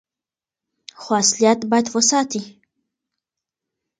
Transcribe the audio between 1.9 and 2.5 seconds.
وساتي.